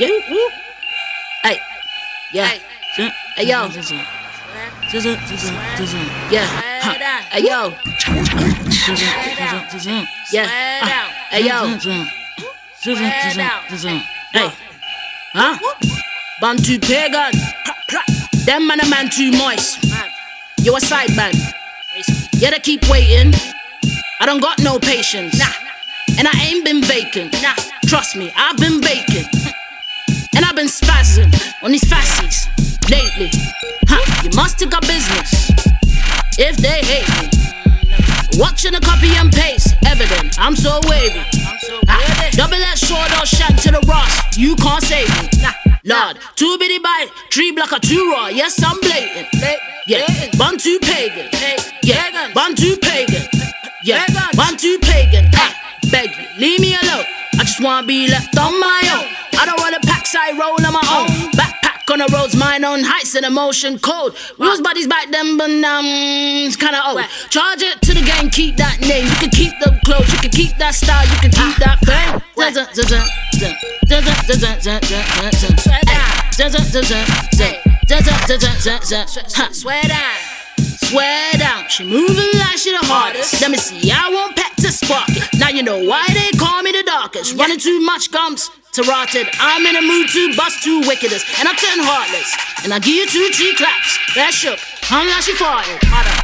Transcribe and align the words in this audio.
Yeah, 0.00 0.08
woo. 0.30 0.48
Hey, 1.42 1.60
yeah. 2.32 2.56
Hey, 3.36 3.44
yo. 3.44 3.68
Yeah. 6.30 6.46
Hey, 7.28 7.42
yo. 7.44 7.74
Yeah. 10.32 10.46
Hey, 11.28 11.42
yo. 11.44 11.52
Ah. 11.52 11.76
Hey. 14.32 14.50
Huh? 15.34 15.58
Bantu 16.40 16.78
pagan. 16.80 17.32
Them 18.46 18.66
man 18.66 18.80
a 18.80 18.88
man 18.88 19.10
too 19.10 19.30
moist. 19.32 19.84
You 20.62 20.76
a 20.76 20.80
side 20.80 21.14
man. 21.14 21.34
Yeah, 22.32 22.52
they 22.52 22.60
keep 22.60 22.88
waiting. 22.88 23.34
I 24.18 24.24
don't 24.24 24.40
got 24.40 24.60
no 24.60 24.78
patience. 24.78 25.38
Nah. 25.38 25.52
And 26.16 26.26
I 26.26 26.32
ain't 26.40 26.64
been 26.64 26.80
vacant. 26.80 27.34
Nah. 27.42 27.54
Trust 27.86 28.16
me, 28.16 28.32
I've 28.34 28.56
been 28.56 28.80
baking. 28.80 29.26
And 30.36 30.44
I've 30.44 30.54
been 30.56 30.66
spazzing 30.66 31.32
on 31.62 31.72
these 31.72 31.84
fassies 31.84 32.48
lately. 32.90 33.30
Huh, 33.88 34.22
you 34.22 34.30
must 34.36 34.58
take 34.58 34.72
a 34.72 34.80
business 34.80 35.50
if 36.38 36.56
they 36.56 36.80
hate 36.82 37.08
me. 37.20 37.28
Watching 38.38 38.74
a 38.74 38.80
copy 38.80 39.10
and 39.16 39.32
paste, 39.32 39.74
evident. 39.84 40.38
I'm 40.38 40.54
so 40.54 40.80
wavy. 40.88 41.18
I'm 41.18 41.58
so 41.58 41.80
ah, 41.88 42.30
double 42.32 42.58
that 42.58 42.78
short 42.78 43.10
or 43.20 43.26
shank 43.26 43.60
to 43.62 43.72
the 43.72 43.82
Ross. 43.88 44.38
You 44.38 44.54
can't 44.56 44.82
save 44.82 45.08
me. 45.20 45.28
Nah. 45.42 45.52
Lord, 45.84 46.18
two 46.36 46.56
bitty 46.58 46.78
bite, 46.78 47.08
three 47.32 47.50
block 47.52 47.72
or 47.72 47.80
two 47.80 48.12
raw. 48.12 48.28
Yes, 48.28 48.62
I'm 48.62 48.78
blatant. 48.80 49.28
Yeah, 49.86 50.06
Bantu 50.38 50.78
pagan. 50.78 51.28
Yeah, 51.82 52.32
Bantu 52.34 52.76
pagan. 52.76 53.26
Yeah, 53.82 54.06
Bantu 54.36 54.78
pagan. 54.78 55.30
Ah, 55.34 55.52
beg 55.90 56.10
you, 56.10 56.26
leave 56.38 56.60
me 56.60 56.76
alone. 56.82 57.04
I 57.34 57.42
just 57.44 57.60
wanna 57.60 57.86
be 57.86 58.08
left 58.08 58.38
on 58.38 58.60
my 58.60 58.82
own. 58.94 59.06
I 59.40 59.46
don't 59.46 59.58
wanna 59.58 59.80
pack 59.80 59.99
side 60.10 60.36
roll 60.36 60.58
on 60.58 60.72
my 60.72 60.82
own. 60.90 61.06
Backpack 61.38 61.86
on 61.92 61.98
the 62.00 62.08
roads, 62.12 62.34
mine 62.34 62.64
on 62.64 62.82
heights 62.82 63.14
and 63.14 63.24
emotion 63.24 63.78
cold. 63.78 64.16
We 64.38 64.48
was 64.48 64.60
buddies 64.60 64.88
back 64.88 65.10
then, 65.10 65.36
but 65.36 65.46
now 65.46 65.82
mm, 65.82 66.46
it's 66.46 66.56
kinda 66.56 66.82
old. 66.84 66.98
Charge 67.30 67.62
it 67.62 67.80
to 67.82 67.94
the 67.94 68.02
gang, 68.02 68.28
keep 68.28 68.56
that 68.56 68.80
name. 68.80 69.06
You 69.06 69.16
can 69.22 69.30
keep 69.30 69.54
the 69.62 69.78
clothes, 69.86 70.10
you 70.12 70.18
can 70.18 70.30
keep 70.30 70.58
that 70.58 70.74
style, 70.74 71.06
you 71.06 71.18
can 71.22 71.30
keep 71.30 71.56
that 71.62 71.78
fame. 71.86 72.18
Swear 79.54 79.82
down. 79.86 80.18
Swear 80.90 81.32
down, 81.38 81.68
she 81.68 81.84
moving 81.84 82.34
like 82.34 82.58
she 82.58 82.72
the 82.72 82.82
hardest. 82.82 83.40
Let 83.40 83.52
me 83.52 83.58
see, 83.58 83.92
I 83.94 84.10
want 84.10 84.34
pack 84.34 84.56
to 84.56 84.72
spark 84.72 85.08
it. 85.10 85.38
Now 85.38 85.50
you 85.50 85.62
know 85.62 85.78
why 85.84 86.04
they 86.10 86.36
call 86.36 86.62
me 86.62 86.72
the 86.72 86.82
darkest. 86.82 87.36
Running 87.36 87.58
too 87.58 87.80
much 87.80 88.10
gums 88.10 88.50
to 88.72 88.82
rotted. 88.82 89.26
I'm 89.40 89.66
in 89.66 89.76
a 89.76 89.82
mood 89.82 90.08
to 90.10 90.36
bust 90.36 90.62
two 90.62 90.80
wickedest, 90.86 91.26
and 91.38 91.48
I 91.48 91.52
turn 91.54 91.82
heartless. 91.82 92.30
And 92.62 92.72
I 92.72 92.78
give 92.78 92.94
you 92.94 93.06
two 93.06 93.28
cheek 93.32 93.56
claps. 93.58 93.98
That 94.14 94.30
shook, 94.32 94.58
hung 94.86 95.06
like 95.10 95.22
she 95.26 95.34
farted. 95.34 95.78
Mother. 95.90 96.14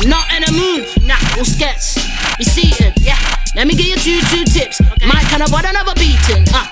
I'm 0.00 0.08
not 0.08 0.26
in 0.32 0.42
a 0.44 0.52
mood, 0.52 0.88
nah, 1.06 1.20
we'll 1.36 1.44
skets. 1.44 1.96
Be 2.36 2.44
seated, 2.44 2.92
yeah. 3.00 3.18
Let 3.54 3.66
me 3.66 3.74
give 3.74 3.86
you 3.86 3.96
two 3.96 4.20
two 4.32 4.44
tips. 4.44 4.80
My 5.06 5.20
kind 5.30 5.42
of 5.42 5.52
what 5.52 5.64
another 5.64 5.94
beating, 5.94 6.44
uh. 6.52 6.66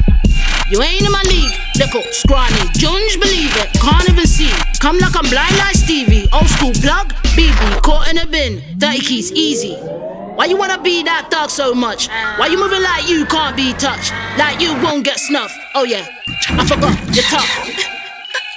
You 0.71 0.81
ain't 0.81 1.05
in 1.05 1.13
my 1.13 1.23
league, 1.29 1.53
little 1.77 2.03
scrawny. 2.13 2.65
Junge 2.81 3.21
believe 3.21 3.53
it, 3.61 3.69
can't 3.77 4.09
even 4.09 4.27
see. 4.27 4.51
Come 4.81 4.99
like 4.99 5.15
I'm 5.15 5.29
blind 5.29 5.57
like 5.59 5.77
Stevie. 5.77 6.27
Old 6.33 6.49
school 6.49 6.73
plug, 6.81 7.13
BB, 7.53 7.83
caught 7.83 8.09
in 8.11 8.19
a 8.19 8.27
bin. 8.27 8.63
30 8.79 8.99
keys, 9.01 9.33
easy. 9.33 9.75
Why 9.75 10.47
you 10.47 10.57
wanna 10.57 10.81
be 10.81 11.03
that 11.05 11.31
thug 11.31 11.51
so 11.51 11.75
much? 11.75 12.09
Why 12.09 12.47
you 12.47 12.59
moving 12.59 12.83
like 12.83 13.09
you 13.09 13.27
can't 13.27 13.55
be 13.57 13.73
touched? 13.75 14.13
Like 14.39 14.61
you 14.61 14.73
won't 14.83 15.05
get 15.05 15.19
snuffed. 15.19 15.55
Oh 15.75 15.85
yeah, 15.85 16.07
I 16.49 16.65
forgot, 16.67 16.97
you're 17.15 17.25
tough. 17.25 17.49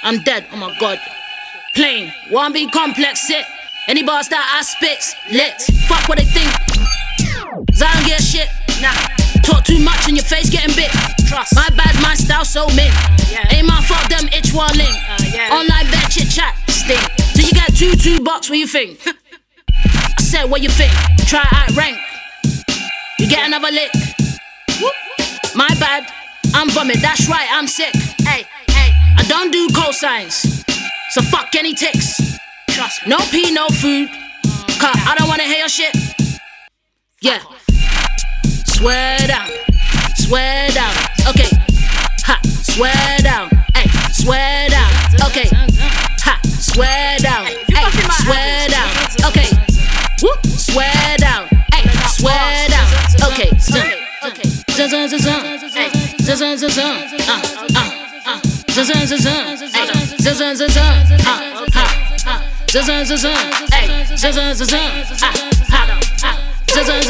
I'm 0.02 0.22
dead, 0.22 0.46
oh 0.52 0.56
my 0.56 0.74
god. 0.80 0.98
Plain, 1.74 2.12
one 2.30 2.52
be 2.52 2.66
complex, 2.70 3.26
sit. 3.26 3.44
Any 3.88 4.02
bars 4.02 4.28
that 4.28 4.42
I 4.42 4.62
spits, 4.62 5.14
lit. 5.30 5.60
Fuck 5.86 6.08
what 6.08 6.18
they 6.18 6.24
think. 6.24 6.50
I 7.78 7.94
don't 7.94 8.06
get 8.06 8.22
shit. 8.22 8.48
Nah. 8.80 8.92
Talk 9.46 9.64
too 9.64 9.78
much 9.78 10.08
and 10.08 10.16
your 10.16 10.24
face 10.24 10.50
getting 10.50 10.74
bit. 10.74 10.90
Trust. 11.28 11.54
My 11.54 11.68
bad, 11.76 11.94
my 12.02 12.14
style 12.14 12.44
so 12.44 12.66
mint. 12.74 12.90
yeah. 13.30 13.46
Ain't 13.54 13.66
my 13.66 13.80
fault, 13.86 14.02
them 14.10 14.26
itch 14.32 14.52
one 14.52 14.74
link. 14.76 14.90
Uh, 15.08 15.15
two 18.06 18.20
bucks, 18.20 18.48
what 18.48 18.56
you 18.56 18.68
think? 18.68 19.00
I 19.68 20.20
said, 20.20 20.44
what 20.44 20.62
you 20.62 20.68
think? 20.68 20.92
Try 21.26 21.44
out 21.50 21.74
rank. 21.76 21.98
You 23.18 23.28
get 23.28 23.44
another 23.44 23.72
lick. 23.72 23.90
My 25.56 25.66
bad, 25.80 26.06
I'm 26.54 26.70
vomit, 26.70 26.98
that's 27.02 27.28
right, 27.28 27.48
I'm 27.50 27.66
sick. 27.66 27.92
Hey, 28.20 28.46
hey. 28.68 28.90
I 29.18 29.24
don't 29.26 29.50
do 29.50 29.66
cosigns. 29.68 30.46
So 31.10 31.20
fuck 31.20 31.52
any 31.56 31.74
ticks. 31.74 32.38
Trust 32.70 33.02
me. 33.02 33.10
No 33.10 33.18
pee, 33.32 33.52
no 33.52 33.66
food. 33.70 34.08
Cause 34.78 35.00
I 35.10 35.16
don't 35.18 35.26
wanna 35.26 35.42
hear 35.42 35.58
your 35.58 35.68
shit. 35.68 35.96
Yeah. 37.20 37.40
Swear 38.66 39.18
down. 39.26 39.48
Swear 40.14 40.70
down. 40.70 40.85
Okay. 54.86 55.26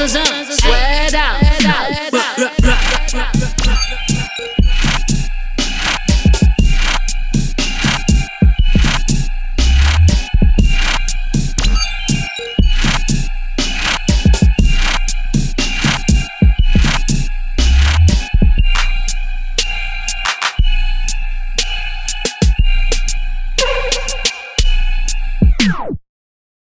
Zun 0.09 1.46